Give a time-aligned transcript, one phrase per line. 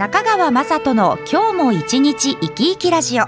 [0.00, 3.26] 中川雅人の今日も一日生き生きラジオ。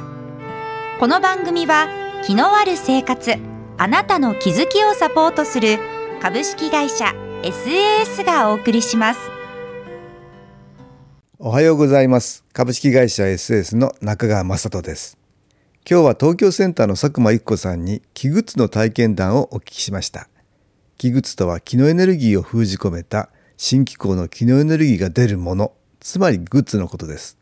[0.99, 1.87] この番組は
[2.25, 3.35] 気のある生活
[3.77, 5.79] あなたの気づきをサポートする
[6.23, 7.13] 株式会社
[7.43, 9.21] SAS がお送りします。
[11.39, 12.43] おはようございます。
[12.55, 15.19] 株式会社 SAS の中川雅人です。
[15.87, 20.27] 今日は東京センターの佐久間一子さんに気グッズの体験談をお聞きしました。
[20.97, 25.75] 気グッズとは気のエネルギーを封じ込めた新機構の気のエネルギーが出るもの。
[26.03, 27.39] つまりグッズのことです。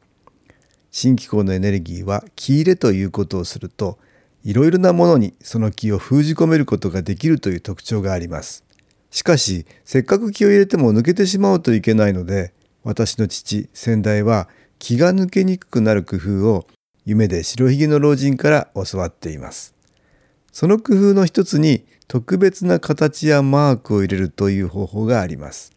[0.90, 3.98] 新機構のエネルギーは気入れということをすると
[4.44, 8.64] いろいろなものにその気を封じ込めることができるという特徴があります。
[9.10, 12.52] しかしせっかく気を入れても抜けてしまうといけないので
[12.84, 16.66] 私の父先代は気が抜けにくくなる工夫を
[17.06, 19.74] 夢で白ひげの老人から教わっています。
[20.52, 25.72] その工夫の一つに特別な形やマークを入れるという方法があります。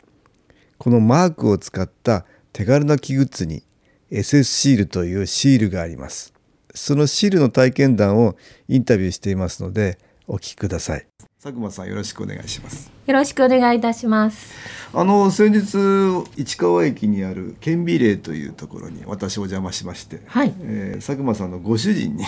[0.77, 3.63] このマークを使った手軽なキグッズに
[4.11, 6.33] SS シールというシールがあります。
[6.75, 8.35] そのシールの体験談を
[8.67, 11.12] インタビューしていますのでお聞きください。
[11.44, 14.53] 佐久間さんよろしくお願いしますよろしくお願いいたします
[14.94, 22.23] あの先日市川駅にある顕微霊というところに私お邪魔しまして、はいえー、佐久間さんのご主人に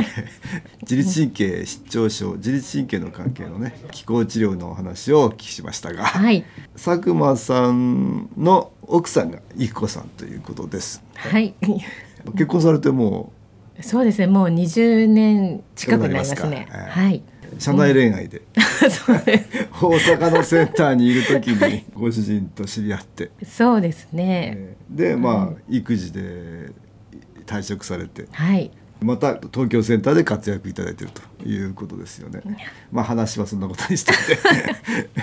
[0.80, 11.02] 自律神経失調症自律神経の関係のね気候治療のお話をお聞きしましたが、はい、佐久間さんの奥さんが育子さんということです。
[11.16, 11.54] はい。
[12.32, 13.30] 結婚されても
[13.80, 14.26] そうですね。
[14.26, 16.66] もう20年近くなりますね。
[16.70, 17.22] すはい。
[17.58, 18.60] 社内恋愛で、う
[19.86, 23.30] ん、 大阪のセンターにいる時にご主人と知り合って。
[23.44, 26.70] そうですね、でまあ、育児で
[27.46, 28.70] 退職されて、はい、
[29.00, 32.42] また東京センターで活躍いただいているということですよね。
[32.90, 34.38] まあ話はそんなことにしてて。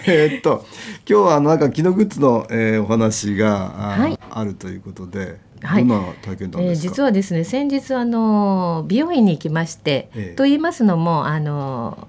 [0.07, 0.65] えっと
[1.07, 5.43] 今日はなんか木のグッズの、えー、お話があはい、あるということで。
[5.61, 10.35] はい、どんな体験談えー、実はですね先日あの美容院に行きまして、ええ。
[10.35, 12.07] と言いますのもあの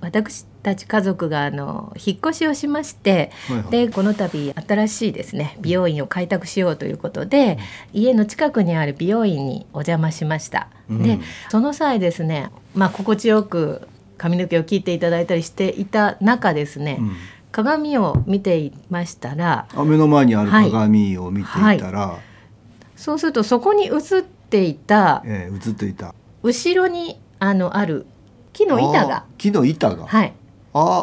[0.00, 7.58] 私たち家族があの引っ越しをしまして、はいはい、でこの度新しいですね美容院を開拓しようということで、
[7.94, 10.68] うん、家の近くにある美容院にお邪魔しました。
[10.88, 11.20] うん、で
[11.50, 13.88] その際ですね、まあ、心地よく
[14.18, 17.12] 髪の毛を切っていただいたりしていた中ですね、うん。
[17.52, 21.80] 鏡を見ていましたらあ目の前にある鏡を見ていたら、はい。
[21.80, 22.20] はい、
[22.96, 26.14] そうするとそこに映っていた、えー、映っていた。
[26.42, 28.06] 後ろにあのある
[28.56, 29.26] 木の板が。
[29.36, 30.06] 木の板が。
[30.06, 30.32] はい。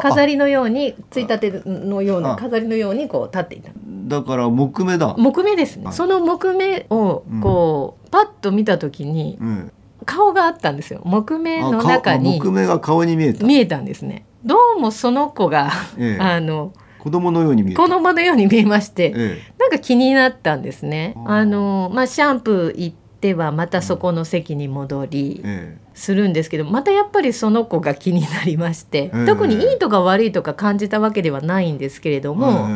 [0.02, 3.70] 飾りのようについたてのような飾りのようにこう立っていた。
[4.06, 5.14] だから木目だ。
[5.16, 9.72] 木目ですね、その木目をこう、うん、パッと見た時に、うん、
[10.04, 11.00] 顔があったんですよ。
[11.04, 13.44] 木目の中に木目が顔に見えた。
[13.46, 14.26] 見えたんですね。
[14.44, 21.14] どうもその子が、ええ、あの子供のように見え子供のように見えまして、ええ、なんか気になったんですね。
[21.24, 32.68] あのまあシャンプー行ってはまたそこの席に戻り、ええするんですけどまたやっぱりその子が気になりまして、えー、特にいいとか悪いとか感じたわけではないんですけれども、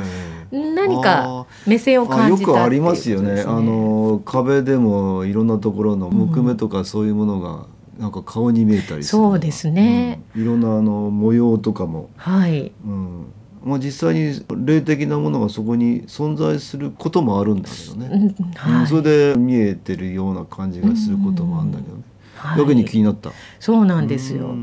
[0.52, 3.42] えー、何か目線を感じた、ね、よくありますよね。
[3.42, 7.66] あの壁でもいろんなところの木目とかそういうものが、
[7.98, 12.10] なんか顔に見えたりそうですね、うん、いろんなあの模様とかも。
[12.16, 13.26] はい、うん。
[13.64, 18.52] まあ、実際に霊的なものがそこに存在することもあるんだけどね、うん。
[18.52, 22.02] はい、それで見えてるような感じがすることもあるんだけどね、
[22.56, 23.32] 逆に気になった。
[23.60, 24.54] そうなんですよ。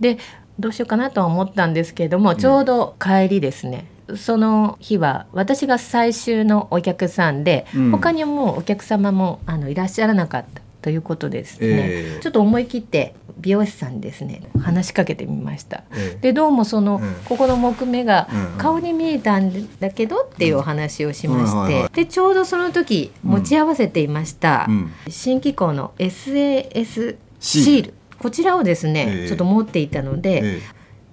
[0.00, 0.18] で
[0.58, 3.86] どうしようかなとは思ったんですけれどもちょうど帰りですね、
[4.16, 27.94] その日は私が最終のお客さんで、うん、他にもお客様もあのいらっしゃらなかったということですね、えー、ちょっと思い切って美容師さんにですね話しかけてみました、えー、でどうもその、うん、ここの木目が顔に見えたんだけどっていうお話をしまして、でちょうどその時持ち合わせていました、うん、新機構の SAS シール。
[28.18, 30.60] こちらをですね、えー、ちょっと持っていたので、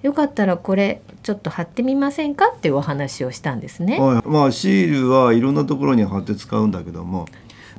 [0.01, 3.99] よかったらこれちょっと貼ってみませんかっていうお話をしたんですね。
[3.99, 7.27] はい、まあシールはいろんなところに貼って使うんだけども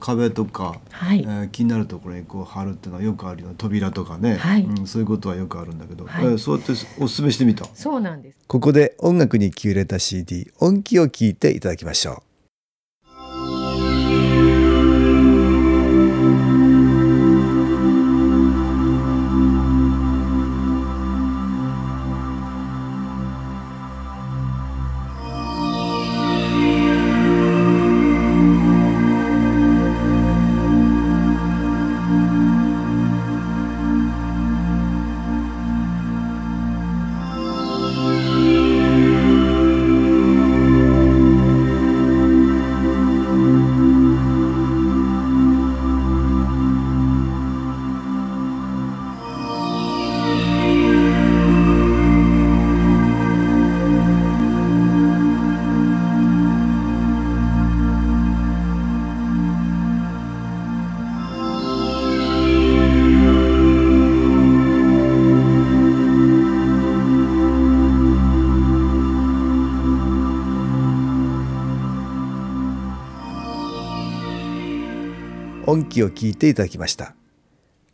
[0.01, 7.67] 壁とか、はい、えー、気になるところにこう貼るっていうのはよくあるよ扉とかね、はい、うん、そういうことはよくあるんだけど、はい、えー、そうやってお勧めしてみた？
[7.75, 8.39] そうなんです。
[8.47, 12.30] ここで音楽に気を入れた CD 音気を聞いていただきましょう
[75.71, 77.15] 音機を聞いていただきました。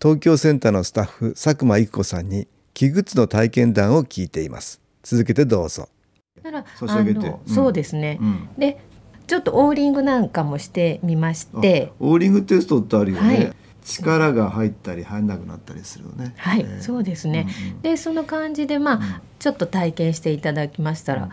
[0.00, 4.80] 東京センターのスタッフ佐久間育子さんに木グッズの体験談を聞いています。
[5.02, 5.90] 続けてどうぞ。
[6.36, 7.18] だから差し上げて。
[7.18, 7.26] うん。
[7.26, 8.48] あのそうですね、うん。
[8.56, 8.80] で
[9.26, 11.92] ちょっとオーリングなんかもしてみまして。
[12.00, 13.52] オーリングテストってあるよね、はい。
[13.84, 16.32] 力が入ったり入んなくなったりするよね。
[16.38, 16.80] はい、えー。
[16.80, 19.02] そうですね、うんうんでその感じでまあ、うん。
[19.38, 21.30] ちょっと体験していただきましたら、うん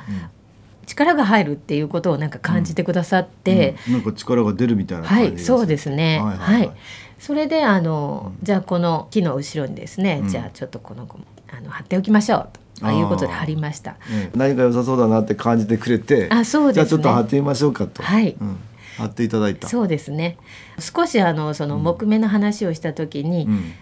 [0.86, 3.94] 力が入るっていうことをなんか感じてくださって、うん。
[3.94, 6.20] なんか力が出るみたいなは感じいそうですね。
[6.20, 6.56] ははいい、はい。
[6.56, 6.72] はい。
[7.20, 8.46] それであの、うん。
[8.46, 10.30] じゃあこの木の後ろにですね、うん。
[10.30, 11.08] じゃあちょっとこの
[11.52, 12.50] あの貼っておきましょう
[12.80, 13.00] とあー。
[13.00, 13.98] いうことで貼りました。
[14.12, 14.38] ええ。
[14.38, 16.74] 何か良さそうだなって感じてくれてあそうですね。
[16.74, 18.36] じゃあちょっと貼ってみましょうかと、はい。
[18.40, 18.58] うん。
[18.98, 19.68] 貼っていただいた。
[19.68, 20.38] そうですね。
[20.80, 23.74] 少しあのその木目の話をした時に、うん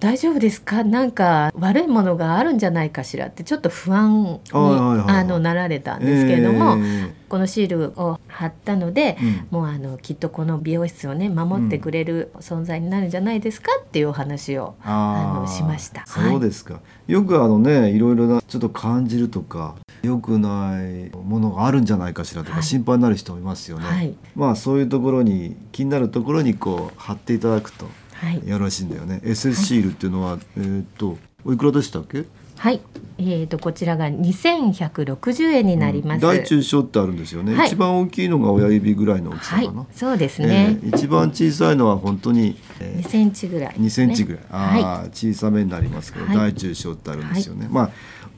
[0.00, 0.84] 大丈夫ですか？
[0.84, 9.46] なんか悪いものがあるんじゃないかしらってちょっと不安にはいはいはいあのなられたんですけれども、えこのシールを貼ったので、うん。
[9.50, 13.72] もうあのきっとこの美容室をね守ってくれる存在になるんじゃないですか？
[13.82, 15.38] っていうお話を、あー。
[15.38, 16.04] あのしました。
[16.06, 22.62] そうですか、よくあのねいろいろなちょっと感じるとか良くないものがあるんじゃないかしらとかはい。
[22.62, 24.14] 心配になる人もいますよね、はい。
[24.36, 27.86] まあそういうところに気になるところにこう貼っていただくと
[28.20, 29.20] はい、よろしいんだよね。
[29.24, 32.24] SS シールっていうのは、えーっとおいくらでしたっけ？
[32.56, 32.80] はい。
[33.18, 37.68] えー、とこちらが2160円になります、大中小ってあるんですよね、はい。
[37.68, 39.66] 一番大きいのが親指ぐらいの大きさはい。
[39.66, 44.82] かな、そうですね、えー一番小さいのは本当に、え2センチぐらいね、2センチぐらい、はい。
[44.82, 46.36] あー小さめになりますけど、はい。
[46.36, 47.90] 大中小ってあるんですよね、まあ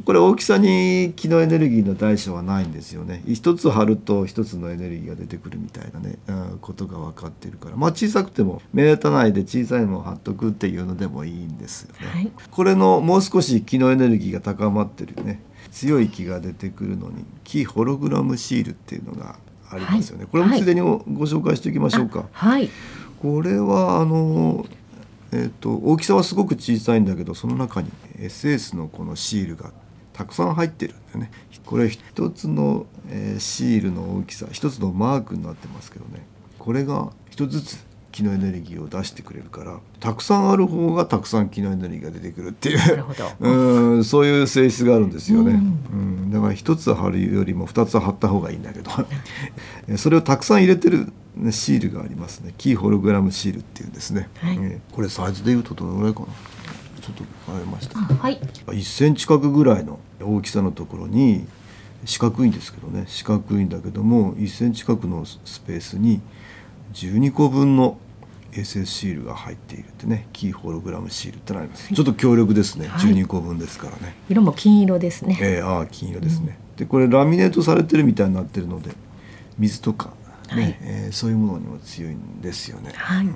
[0.04, 3.22] これ大きさに気のエネルギーの大小はないんですよね。
[3.26, 7.76] 一つ貼ると一つのエネルギーが出てくるみたいなね、うんことが分かっているから。
[7.76, 12.32] まあ小さくても目立たないで小さいのを貼っとくっていうのでもいいんですよね、はい。
[12.50, 15.42] これのもう少し気のエネルギーが高まってるね。
[15.70, 19.36] 強い気が出てくるのに気ホログラムシールっていうのが
[19.70, 20.30] ありますよね、はい。
[20.32, 22.68] これもついでにごご紹介しておきましょうか、はい。
[23.22, 24.66] これはあの、
[25.32, 29.70] えー、と大きさはすごく小さいんだけどその中に SS のこのシールが
[30.20, 31.30] たくさん入ってるんだよね。
[31.64, 36.26] これ一つの、えーシールの大きさ一つのマークになってますけどね。
[36.58, 42.78] これが一つずつ気のエネルギーを出してくれるからたくさんある方がたくさん気のエネルギーが出てくるっていう。
[43.40, 48.90] うんそういう性質があるんですよね、ううんだから一つ貼るよりも二つ貼った方がいいんだけど。
[49.88, 52.52] え それをたくさん入れてるねシールがありますね。
[52.58, 54.56] キーホログラムシールっていうんですね、はい。
[54.56, 56.26] えーこれサイズでいうとどのぐらいかな？
[57.00, 57.98] ちょっと変えました。
[57.98, 58.38] はい。
[58.66, 61.46] 1センチ角ぐらいの大きさのところに
[62.04, 63.04] 四角いんですけどね。
[63.06, 66.20] 四角いんだけども1センチ角のスペースに
[66.94, 67.98] 12個分の
[68.52, 70.26] SS シールが入っているってね。
[70.32, 73.12] キーホログラムシールってなります、ちょっと強力ですね、はい。
[73.12, 74.16] 12個分ですからね。
[74.28, 78.90] 色も金色ですね、えー、ああ金色ですね、でこれラミネートされてるみたいになってるので
[79.58, 80.12] 水とか、
[80.48, 80.78] ねはい。
[80.80, 83.28] えーそういうものにも強いんですよね、はい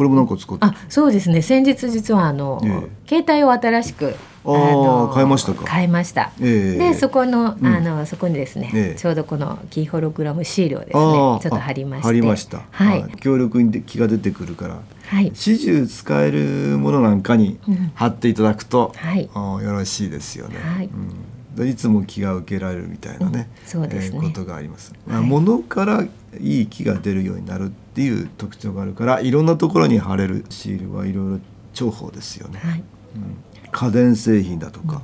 [0.00, 1.42] これもなんか使ってあそうですね。
[1.42, 4.14] 先日実はあの、え携帯を新しく
[4.46, 5.66] あー変えましたか？
[5.70, 6.78] 変えました、ええ。
[6.78, 7.66] でそこの,、うん。
[7.66, 8.98] あのそこにですね、ええ。
[8.98, 12.06] ちょうどこのキーホログラムシールをですあねーちょっと貼りまして。
[12.06, 13.04] あ貼りました、はい。
[13.20, 14.80] 強力に気が出てくるから。
[15.08, 15.30] はい。
[15.34, 17.92] 始終使えるものなんかにうん。
[17.94, 19.28] 貼っていただくと、はい。
[19.34, 20.86] あーよろしいですよね、はい。
[20.86, 21.56] うん。
[21.56, 23.68] でいつも気が受けられるみたいなね、うん。
[23.68, 24.16] そうですね。
[24.16, 25.28] えーことがあります、まあはい。
[25.28, 26.06] 物から
[26.40, 31.40] いい気が出るようになるっていう特徴があるからいろんなところに貼れるシールはいろいろ
[31.74, 32.82] 重宝ですよね、はい。
[33.16, 33.36] うん。
[33.70, 35.02] 家電製品だとか、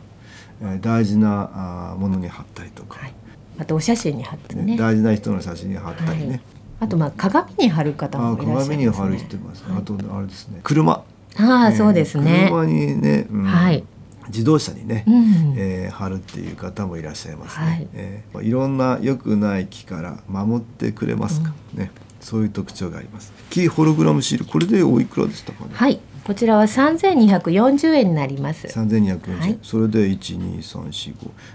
[0.63, 3.15] えー大事なあーものに貼ったりとか、はい。
[3.59, 4.63] あとお写真に貼ってね。
[4.63, 6.41] ね大事な人の写真に貼ったりね、はい。
[6.81, 8.77] あとまあ鏡に貼る方もいらっしゃいますね。
[8.77, 9.79] 鏡に貼る人います、はい。
[9.79, 10.61] あとあれですね。
[10.63, 10.93] 車。
[10.93, 11.05] あ
[11.37, 12.47] あ、えーそうですね。
[12.49, 13.45] 車にね、うん。
[13.45, 13.85] はい。
[14.29, 15.55] 自動車にね、うん。
[15.59, 17.89] えー貼るっていう方もいらっしゃいますね、はい。
[17.93, 21.91] えーいろんな良くない木から守ってくれますか、ね
[22.27, 23.33] そういう特徴があります。
[23.51, 26.01] キーホログラムシールこれでおいくらでしたかね、はい。
[26.27, 28.67] こちらは3240円になります。
[28.67, 29.59] 3240円、はい。
[29.63, 31.15] それで12345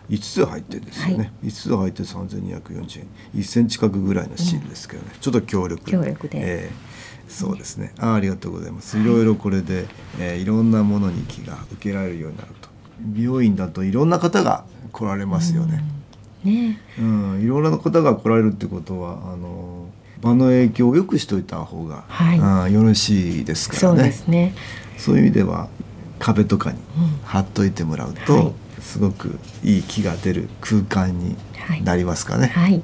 [0.09, 1.49] 5つ入ってですよね、はい。
[1.49, 3.07] 5つ入って3240円。
[3.35, 5.83] 1センチ角ぐらいのシールですけどね、ちょっと強力。
[5.83, 6.39] 強力で。
[6.41, 6.91] えー
[7.27, 7.93] そうですね。
[7.97, 8.99] あありがとうございます。
[8.99, 9.87] いろいろこれで、
[10.19, 12.69] えーいろんなものに気が受けられるようになると。
[12.99, 15.81] 美容院だといろんな方が来られますよね、
[16.43, 16.81] ね。
[16.99, 19.80] うん、いろんな方が来られるってことはあの
[20.21, 22.39] 場の影響をよくしといた方が、はい。
[22.39, 24.53] あーよろしいですからそうねですね。
[24.97, 25.67] そういう意味では
[26.19, 27.19] 壁とかにうん。
[27.23, 28.53] 貼っといてもらうと、はい。
[28.79, 31.35] すごくいい気が出る空間に
[31.83, 32.75] なりますかね、はい。
[32.75, 32.83] 今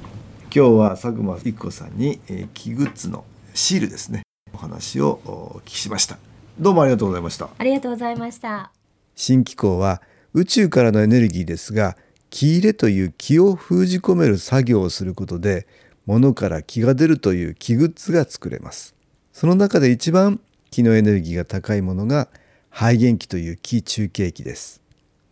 [0.49, 4.23] 日は佐久間一子さんに、えー、木グッズのシールですね。
[4.53, 6.17] お話をお聞きしました。
[6.59, 7.49] どうもありがとうございました。
[7.57, 8.71] ありがとうございました。
[9.15, 10.01] 新機構は
[10.33, 11.97] 宇宙からのエネルギーですが
[12.29, 15.67] 気入れという気を封じ込める作業をすることで
[16.07, 18.95] 物から気が出るという気グッズが作れます。
[19.33, 20.39] その中で一番
[20.71, 22.29] 気のエネルギーが高いものが
[22.69, 24.81] 肺元気という気中継気です。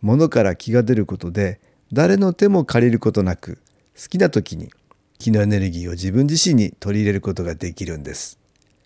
[0.02, 1.60] 物から気が出ることで
[1.92, 3.58] 誰の手も借りることなく
[4.00, 4.70] 好きな時に
[5.18, 8.38] 気のエネルギーを自分自身に取り入れることができるんです。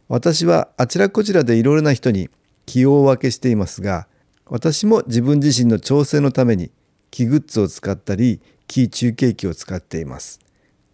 [0.08, 2.30] 私はあちらこちらでいろいろな人に
[2.66, 4.06] 気を分けしていますが
[4.46, 6.70] 私も自分自身の調整のために
[7.10, 10.40] 気グッズを使ったり気中継機を使っています。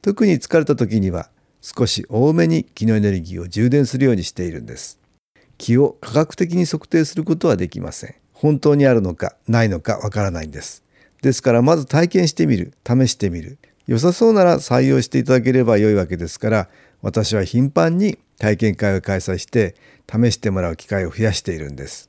[0.07, 5.01] 特に疲れた時には少し多めに気のエネルギーを充電するようにしているんです。
[5.59, 8.15] 気を科学的に測定することはできません。
[8.33, 10.85] 本当にあるのかないのかわからないんです。
[11.23, 13.59] ですからまず体験してみる試してみる。
[13.89, 16.69] 良さそうなら採用していただければ良いわけですから
[17.03, 19.75] 私は頻繁に体験会を開催して
[20.09, 22.09] 試してもらう機会を増やしているんです。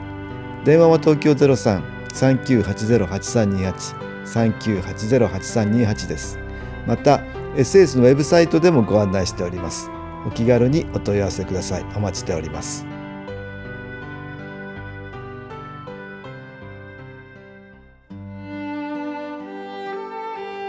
[0.63, 6.37] 電話は東京03-3980-8328 3980-8328です。
[6.85, 7.21] また
[7.55, 9.89] SS のウェブサイトでもご案内しております。
[10.25, 11.85] お気軽にお問い合わせください。
[11.95, 12.85] お待ちしております。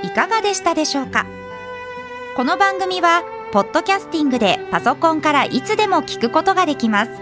[0.03, 1.27] いかがでしたでしょうか？
[2.37, 3.23] この番組は
[3.53, 7.22] ポッドキャスティングでパソコンからいつでも聞くことができます。